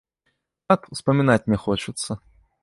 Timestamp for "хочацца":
1.67-2.11